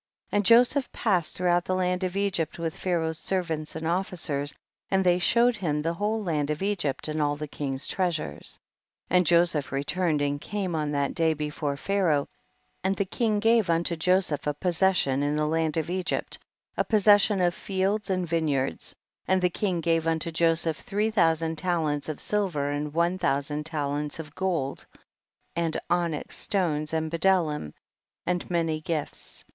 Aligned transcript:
31. 0.31 0.37
And 0.39 0.45
Joseph 0.47 0.91
passed 0.91 1.37
through 1.37 1.49
out 1.49 1.65
the 1.65 1.75
land 1.75 2.03
of 2.03 2.17
Egypt 2.17 2.57
with 2.57 2.75
Pharaoh's 2.75 3.19
servants 3.19 3.75
and 3.75 3.85
officers, 3.85 4.55
and 4.89 5.03
they 5.03 5.19
show 5.19 5.49
ed 5.49 5.57
him 5.57 5.83
the 5.83 5.93
whole 5.93 6.23
land 6.23 6.49
of 6.49 6.63
Egypt 6.63 7.07
and 7.07 7.21
all 7.21 7.35
the 7.35 7.47
king's 7.47 7.87
treasures. 7.87 8.57
32. 9.09 9.15
And 9.15 9.25
Joseph 9.27 9.71
returned 9.71 10.23
and 10.23 10.41
came 10.41 10.73
on 10.75 10.89
that 10.93 11.13
day 11.13 11.35
before 11.35 11.77
Pharaoh, 11.77 12.27
and 12.83 12.95
the 12.97 13.05
king 13.05 13.39
gave 13.39 13.69
unto 13.69 13.95
Joseph 13.95 14.47
a 14.47 14.57
156 14.59 15.05
THE 15.05 15.11
BOOK 15.11 15.19
OF 15.19 15.19
JASHER. 15.19 15.19
possession 15.19 15.23
in 15.29 15.35
the 15.35 15.45
land 15.45 15.77
of 15.77 15.89
Egypt, 15.91 16.39
a 16.75 16.83
possession 16.83 17.39
of 17.39 17.53
fields 17.53 18.09
and 18.09 18.27
vineyards, 18.27 18.95
and 19.27 19.39
the 19.39 19.51
king 19.51 19.81
gave 19.81 20.07
unto 20.07 20.31
Joseph 20.31 20.77
three 20.77 21.11
thousand 21.11 21.59
talents 21.59 22.09
of 22.09 22.19
silver 22.19 22.71
and 22.71 22.91
one 22.91 23.19
thousand 23.19 23.67
talents 23.67 24.17
of 24.17 24.33
gold, 24.33 24.87
and 25.55 25.79
onyx 25.91 26.37
stones 26.39 26.91
and 26.91 27.11
bdellium 27.11 27.71
and 28.25 28.49
many 28.49 28.81
gifts. 28.81 29.45